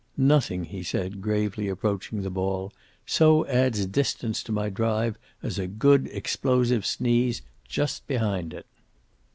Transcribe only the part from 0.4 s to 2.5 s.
he said, gravely approaching his